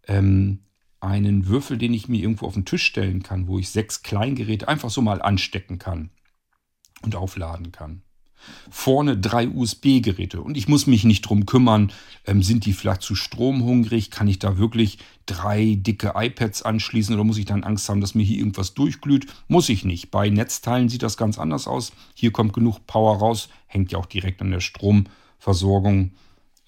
[0.08, 0.60] Ähm,
[1.02, 4.70] einen Würfel, den ich mir irgendwo auf den Tisch stellen kann, wo ich sechs Kleingeräte
[4.70, 6.12] einfach so mal anstecken kann
[7.04, 8.02] und aufladen kann.
[8.70, 11.92] Vorne drei USB-Geräte und ich muss mich nicht drum kümmern,
[12.26, 17.24] ähm, sind die vielleicht zu stromhungrig, kann ich da wirklich drei dicke iPads anschließen oder
[17.24, 19.28] muss ich dann Angst haben, dass mir hier irgendwas durchglüht?
[19.48, 20.12] Muss ich nicht.
[20.12, 21.94] Bei Netzteilen sieht das ganz anders aus.
[22.16, 26.12] Hier kommt genug Power raus, hängt ja auch direkt an der Stromversorgung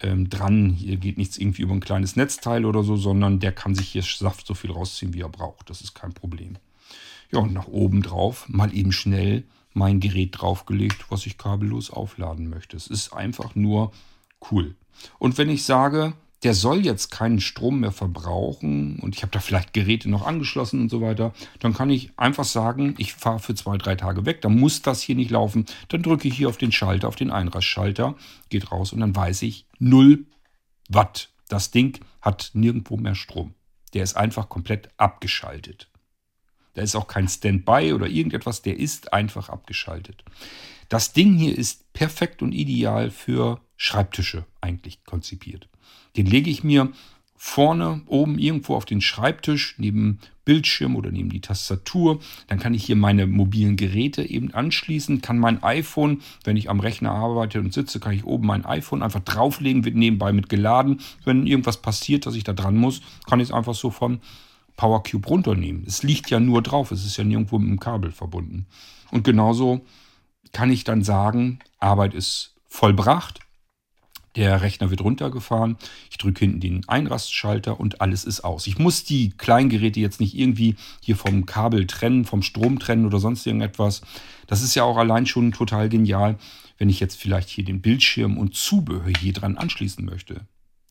[0.02, 0.70] ähm, dran.
[0.70, 4.04] Hier geht nichts irgendwie über ein kleines Netzteil oder so, sondern der kann sich hier
[4.04, 5.70] Saft so viel rausziehen, wie er braucht.
[5.70, 6.58] Das ist kein Problem.
[7.32, 9.44] Ja, und nach oben drauf mal eben schnell
[9.76, 12.78] mein Gerät draufgelegt, was ich kabellos aufladen möchte.
[12.78, 13.92] Es ist einfach nur
[14.50, 14.76] cool.
[15.20, 19.40] Und wenn ich sage, der soll jetzt keinen Strom mehr verbrauchen und ich habe da
[19.40, 23.56] vielleicht Geräte noch angeschlossen und so weiter, dann kann ich einfach sagen, ich fahre für
[23.56, 25.66] zwei, drei Tage weg, dann muss das hier nicht laufen.
[25.90, 28.16] Dann drücke ich hier auf den Schalter, auf den Einrastschalter,
[28.50, 30.26] geht raus und dann weiß ich 0
[30.88, 31.30] Watt.
[31.50, 33.56] Das Ding hat nirgendwo mehr Strom.
[33.94, 35.90] Der ist einfach komplett abgeschaltet.
[36.76, 40.24] Da ist auch kein Standby oder irgendetwas, der ist einfach abgeschaltet.
[40.90, 45.68] Das Ding hier ist perfekt und ideal für Schreibtische eigentlich konzipiert.
[46.16, 46.92] Den lege ich mir
[47.38, 52.20] vorne oben irgendwo auf den Schreibtisch neben Bildschirm oder neben die Tastatur.
[52.48, 56.80] Dann kann ich hier meine mobilen Geräte eben anschließen, kann mein iPhone, wenn ich am
[56.80, 61.02] Rechner arbeite und sitze, kann ich oben mein iPhone einfach drauflegen, wird nebenbei mit geladen.
[61.26, 64.22] Wenn irgendwas passiert, dass ich da dran muss, kann ich es einfach so von
[64.76, 65.84] PowerCube runternehmen.
[65.88, 68.68] Es liegt ja nur drauf, es ist ja nirgendwo mit dem Kabel verbunden.
[69.12, 69.86] Und genauso
[70.52, 73.40] kann ich dann sagen, Arbeit ist vollbracht.
[74.36, 75.78] Der Rechner wird runtergefahren.
[76.12, 78.68] Ich drücke hinten den Einrastschalter und alles ist aus.
[78.68, 83.20] Ich muss die Kleingeräte jetzt nicht irgendwie hier vom Kabel trennen, vom Strom trennen oder
[83.20, 84.02] sonst irgendetwas.
[84.48, 86.38] Das ist ja auch allein schon total genial,
[86.78, 90.42] wenn ich jetzt vielleicht hier den Bildschirm und Zubehör hier dran anschließen möchte.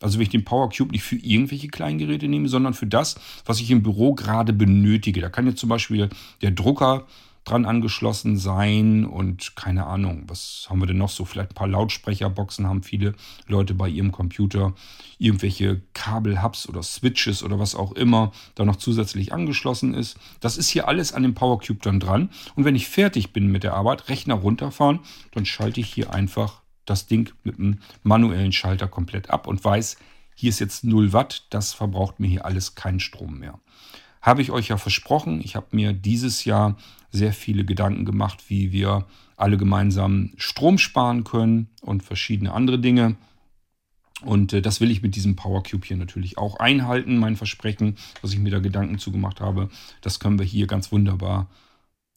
[0.04, 3.14] Also wenn ich den Power Cube nicht für irgendwelche Kleingeräte nehme, sondern für das,
[3.46, 5.22] was ich im Büro gerade benötige.
[5.22, 6.10] Da kann jetzt zum Beispiel
[6.42, 7.06] der Drucker
[7.44, 11.24] dran angeschlossen sein und keine Ahnung, was haben wir denn noch so?
[11.24, 13.14] Vielleicht ein paar Lautsprecherboxen haben viele
[13.46, 14.74] Leute bei ihrem Computer.
[15.18, 20.18] Irgendwelche Kabelhubs oder Switches oder was auch immer da noch zusätzlich angeschlossen ist.
[20.40, 22.28] Das ist hier alles an dem Power Cube dann dran.
[22.56, 25.00] Und wenn ich fertig bin mit der Arbeit, Rechner runterfahren,
[25.32, 29.96] dann schalte ich hier einfach das Ding mit einem manuellen Schalter komplett ab und weiß,
[30.34, 33.60] hier ist jetzt 0 Watt, das verbraucht mir hier alles keinen Strom mehr.
[34.20, 36.76] Habe ich euch ja versprochen, ich habe mir dieses Jahr
[37.10, 43.16] sehr viele Gedanken gemacht, wie wir alle gemeinsam Strom sparen können und verschiedene andere Dinge.
[44.22, 47.96] Und äh, das will ich mit diesem Power Cube hier natürlich auch einhalten, mein Versprechen,
[48.22, 49.68] was ich mir da Gedanken zugemacht habe.
[50.00, 51.48] Das können wir hier ganz wunderbar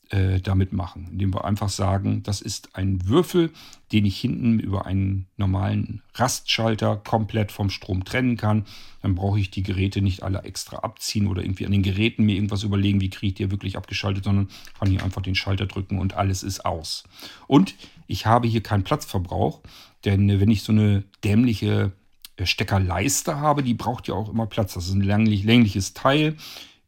[0.10, 3.52] äh, damit machen, indem wir einfach sagen, das ist ein Würfel,
[3.92, 8.66] den ich hinten über einen normalen Rastschalter komplett vom Strom trennen kann.
[9.02, 12.36] Dann brauche ich die Geräte nicht alle extra abziehen oder irgendwie an den Geräten mir
[12.36, 16.00] irgendwas überlegen, wie kriege ich die wirklich abgeschaltet, sondern kann hier einfach den Schalter drücken
[16.00, 17.04] und alles ist aus.
[17.48, 17.76] Und
[18.08, 19.62] ich habe hier keinen Platzverbrauch,
[20.06, 21.92] denn äh, wenn ich so eine dämliche
[22.38, 24.74] äh, Steckerleiste habe, die braucht ja auch immer Platz.
[24.74, 26.38] Das ist ein länglich, längliches Teil.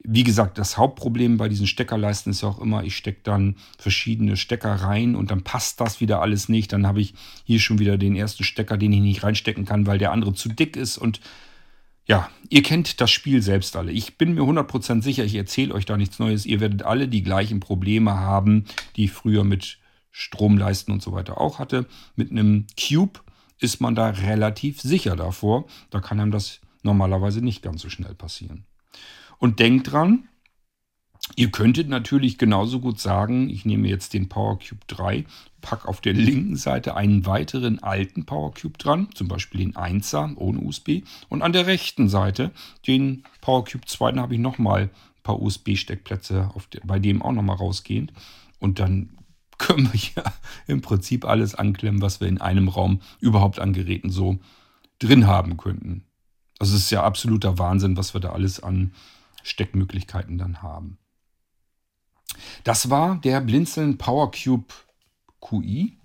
[0.02, 4.38] Wie gesagt, das Hauptproblem bei diesen Steckerleisten ist ja auch immer, ich stecke dann verschiedene
[4.38, 6.72] Stecker rein und dann passt das wieder alles nicht.
[6.72, 9.98] Dann habe ich hier schon wieder den ersten Stecker, den ich nicht reinstecken kann, weil
[9.98, 10.98] der andere zu dick ist.
[10.98, 11.20] Und
[12.06, 13.92] ja, ihr kennt das Spiel selbst alle.
[13.92, 16.46] Ich bin mir 100% sicher, ich erzähle euch da nichts Neues.
[16.46, 19.80] Ihr werdet alle die gleichen Probleme haben, die ich früher mit
[20.12, 21.86] Stromleisten und so weiter auch hatte.
[22.16, 23.20] Mit einem Cube
[23.60, 25.66] ist man da relativ sicher davor.
[25.92, 28.66] Da kann einem das normalerweise nicht ganz so schnell passieren.
[29.40, 30.30] Und denkt dran,
[31.36, 35.26] Ihr könntet natürlich genauso gut sagen, ich nehme jetzt den PowerCube 3,
[35.62, 40.60] pack auf der linken Seite einen weiteren alten PowerCube dran, zum Beispiel den 1er ohne
[40.60, 42.52] USB, und an der rechten Seite
[42.88, 46.52] den PowerCube 2, dann habe ich nochmal ein paar USB-Steckplätze,
[46.84, 48.12] bei dem auch nochmal rausgehend.
[48.60, 49.10] Und dann
[49.58, 50.34] können wir ja
[50.68, 54.40] im Prinzip alles anklemmen, was wir in einem Raum überhaupt an Geräten so
[55.00, 56.04] drin haben könnten.
[56.60, 58.92] Also es ist ja absoluter Wahnsinn, was wir da alles an
[59.50, 60.98] Steckmöglichkeiten dann haben.
[62.64, 64.74] Das war der Blinzeln PowerCube
[65.42, 65.98] QI.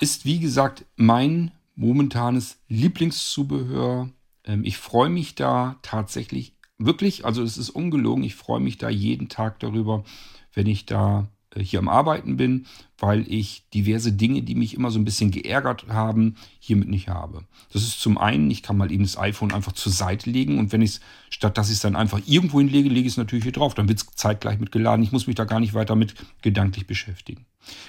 [0.00, 4.10] Ist wie gesagt mein momentanes Lieblingszubehör.
[4.44, 8.88] Ähm, ich freue mich da tatsächlich wirklich, also es ist ungelogen, ich freue mich da
[8.88, 10.04] jeden Tag darüber,
[10.52, 11.28] wenn ich da
[11.62, 12.66] hier am Arbeiten bin,
[12.98, 17.44] weil ich diverse Dinge, die mich immer so ein bisschen geärgert haben, hiermit nicht habe.
[17.72, 20.72] Das ist zum einen, ich kann mal eben das iPhone einfach zur Seite legen und
[20.72, 23.44] wenn ich es, statt dass ich es dann einfach irgendwo hinlege, lege ich es natürlich
[23.44, 23.74] hier drauf.
[23.74, 25.02] Dann wird es zeitgleich mit geladen.
[25.02, 27.46] Ich muss mich da gar nicht weiter mit gedanklich beschäftigen.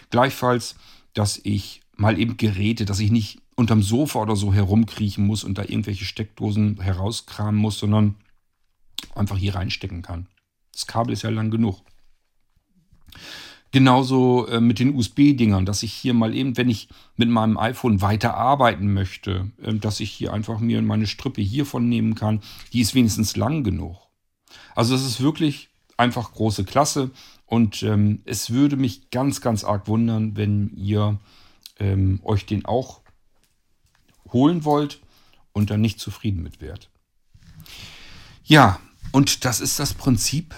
[0.09, 0.75] Gleichfalls,
[1.13, 5.57] dass ich mal eben Geräte, dass ich nicht unterm Sofa oder so herumkriechen muss und
[5.57, 8.15] da irgendwelche Steckdosen herauskramen muss, sondern
[9.15, 10.27] einfach hier reinstecken kann.
[10.71, 11.81] Das Kabel ist ja lang genug.
[13.71, 18.01] Genauso äh, mit den USB-Dingern, dass ich hier mal eben, wenn ich mit meinem iPhone
[18.01, 22.41] weiter arbeiten möchte, äh, dass ich hier einfach mir meine Strippe hiervon nehmen kann.
[22.71, 23.97] Die ist wenigstens lang genug.
[24.75, 27.11] Also es ist wirklich einfach große Klasse
[27.45, 31.19] und ähm, es würde mich ganz, ganz arg wundern, wenn ihr
[31.79, 33.01] ähm, euch den auch
[34.31, 35.01] holen wollt
[35.51, 36.89] und dann nicht zufrieden mit wärt.
[38.43, 38.79] Ja,
[39.11, 40.55] und das ist das Prinzip,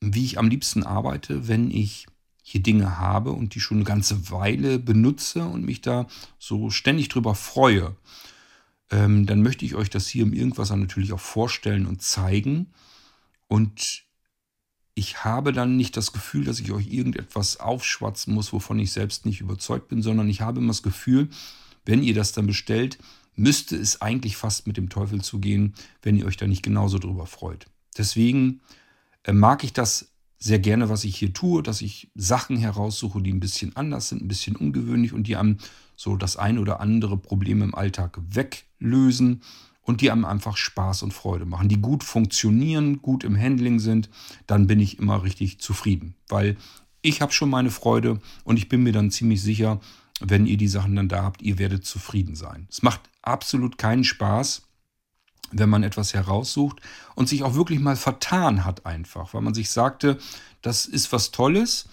[0.00, 2.06] wie ich am liebsten arbeite, wenn ich
[2.50, 6.06] hier Dinge habe und die schon eine ganze Weile benutze und mich da
[6.38, 7.96] so ständig drüber freue,
[8.90, 12.72] ähm, dann möchte ich euch das hier im Irgendwas natürlich auch vorstellen und zeigen.
[13.46, 14.02] Und
[14.94, 19.26] ich habe dann nicht das Gefühl, dass ich euch irgendetwas aufschwatzen muss, wovon ich selbst
[19.26, 21.28] nicht überzeugt bin, sondern ich habe immer das Gefühl,
[21.86, 22.98] wenn ihr das dann bestellt,
[23.36, 27.26] müsste es eigentlich fast mit dem Teufel zugehen, wenn ihr euch da nicht genauso drüber
[27.26, 27.66] freut.
[27.96, 28.60] Deswegen
[29.22, 30.09] äh, mag ich das
[30.42, 34.22] sehr gerne, was ich hier tue, dass ich Sachen heraussuche, die ein bisschen anders sind,
[34.22, 35.58] ein bisschen ungewöhnlich und die einem
[35.96, 39.42] so das ein oder andere Problem im Alltag weglösen
[39.82, 44.08] und die einem einfach Spaß und Freude machen, die gut funktionieren, gut im Handling sind,
[44.46, 46.56] dann bin ich immer richtig zufrieden, weil
[47.02, 49.78] ich habe schon meine Freude und ich bin mir dann ziemlich sicher,
[50.20, 52.66] wenn ihr die Sachen dann da habt, ihr werdet zufrieden sein.
[52.70, 54.62] Es macht absolut keinen Spaß,
[55.50, 56.80] wenn man etwas heraussucht
[57.14, 60.18] und sich auch wirklich mal vertan hat einfach, weil man sich sagte,
[60.62, 61.86] das ist was Tolles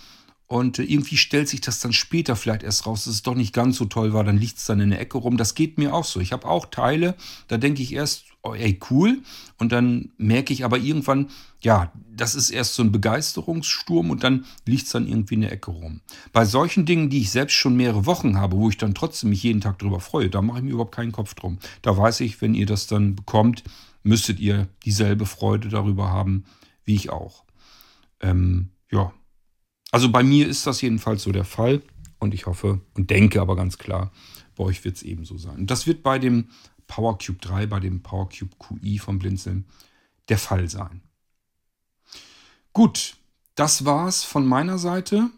[0.48, 3.78] und irgendwie stellt sich das dann später vielleicht erst raus, dass es doch nicht ganz
[3.78, 5.36] so toll war, dann liegt es dann in der Ecke rum.
[5.36, 6.22] Das geht mir auch so.
[6.22, 7.16] Ich habe auch Teile,
[7.50, 9.22] da denke ich erst, ey, cool.
[9.58, 11.30] Und dann merke ich aber irgendwann,
[11.62, 15.52] ja, das ist erst so ein Begeisterungssturm und dann liegt es dann irgendwie in der
[15.52, 16.02] Ecke rum.
[16.34, 19.44] Bei solchen Dingen, die ich selbst schon mehrere Wochen habe, wo ich dann trotzdem mich
[19.44, 21.58] jeden Tag drüber freue, da mache ich mir überhaupt keinen Kopf drum.
[21.82, 23.64] Da weiß ich, wenn ihr das dann bekommt,
[24.04, 26.46] müsstet ihr dieselbe Freude darüber haben,
[26.86, 27.44] wie ich auch.
[28.22, 29.12] Ähm, ja.
[29.92, 31.82] Also bei mir ist das jedenfalls so der Fall
[32.20, 34.12] und ich hoffe und denke aber ganz klar,
[34.56, 35.58] bei euch wird es ebenso sein.
[35.58, 36.50] Und das wird bei dem
[36.88, 39.66] PowerCube 3, bei dem PowerCube QI vom Blinzeln
[40.30, 41.02] der Fall sein.
[42.74, 43.18] Gut,
[43.56, 45.30] das war's von meiner Seite.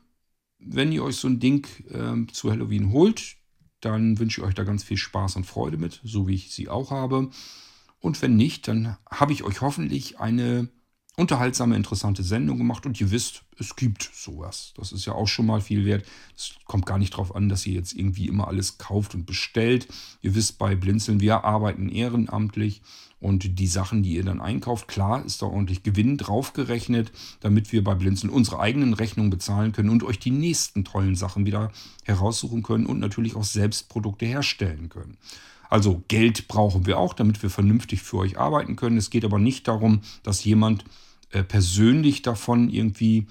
[0.58, 3.38] Wenn ihr euch so ein Ding äh, zu Halloween holt,
[3.82, 6.68] dann wünsche ich euch da ganz viel Spaß und Freude mit, so wie ich sie
[6.68, 7.30] auch habe.
[8.00, 10.70] Und wenn nicht, dann habe ich euch hoffentlich eine
[11.20, 14.74] unterhaltsame, interessante Sendung gemacht und ihr wisst, es gibt sowas.
[14.78, 16.06] Das ist ja auch schon mal viel wert.
[16.36, 19.88] Es kommt gar nicht darauf an, dass ihr jetzt irgendwie immer alles kauft und bestellt.
[20.22, 22.82] Ihr wisst, bei Blinzeln, wir arbeiten ehrenamtlich
[23.20, 27.84] und die Sachen, die ihr dann einkauft, klar ist da ordentlich Gewinn draufgerechnet, damit wir
[27.84, 31.72] bei Blinzeln unsere eigenen Rechnungen bezahlen können und euch die nächsten tollen Sachen wieder
[32.06, 35.18] heraussuchen können und natürlich auch selbst Produkte herstellen können.
[35.70, 38.98] Also Geld brauchen wir auch, damit wir vernünftig für euch arbeiten können.
[38.98, 40.86] Es geht aber nicht darum, dass jemand
[41.32, 43.28] äh, persönlich davon irgendwie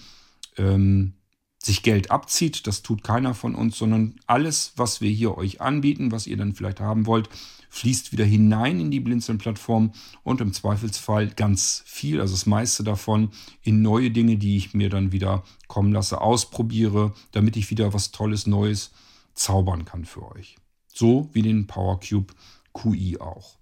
[0.57, 1.15] ähm,
[1.63, 2.67] sich Geld abzieht.
[2.67, 6.55] Das tut keiner von uns, sondern alles, was wir hier euch anbieten, was ihr dann
[6.55, 7.29] vielleicht haben wollt,
[7.71, 13.31] fließt wieder hinein in die Blinzeln-Plattform und im Zweifelsfall ganz viel, also das meiste davon,
[13.63, 18.11] in neue Dinge, die ich mir dann wieder kommen lasse, ausprobiere, damit ich wieder was
[18.11, 18.91] Tolles, Neues
[19.35, 20.57] zaubern kann für euch.
[20.93, 22.33] So wie den PowerCube
[22.73, 23.59] QI auch.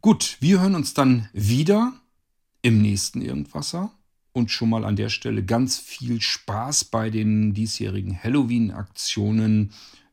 [0.00, 1.92] Gut, wir hören uns dann wieder
[2.62, 3.90] im nächsten Irgendwasser.
[4.32, 9.72] Und schon mal an der Stelle ganz viel Spaß bei den diesjährigen Halloween-Aktionen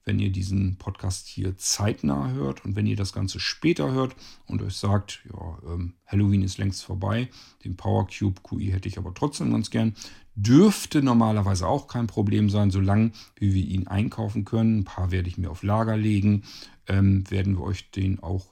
[0.10, 4.16] wenn ihr diesen Podcast hier zeitnah hört und wenn ihr das Ganze später hört
[4.48, 7.30] und euch sagt, ja, ähm, Halloween ist längst vorbei,
[7.64, 9.94] den Power Cube QI hätte ich aber trotzdem ganz gern,
[10.34, 14.80] dürfte normalerweise auch kein Problem sein, solange wie wir ihn einkaufen können.
[14.80, 16.44] Ein paar werde ich mir auf Lager legen,
[16.88, 18.48] ähm, werden wir euch den auch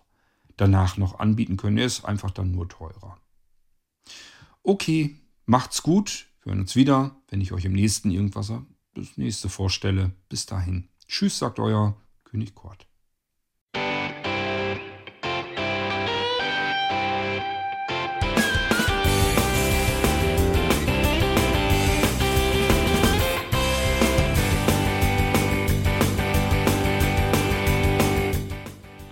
[0.58, 1.80] danach noch anbieten können.
[1.80, 3.18] Er ist einfach dann nur teurer.
[4.70, 5.15] Okay,
[5.45, 6.28] macht's gut.
[6.43, 8.51] Wir hören uns wieder, wenn ich euch im nächsten irgendwas
[8.95, 10.11] das nächste vorstelle.
[10.28, 10.89] Bis dahin.
[11.07, 11.95] Tschüss, sagt euer
[12.26, 12.86] König Kort.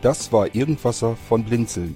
[0.02, 1.96] Das war Irgendwasser von Blinzeln.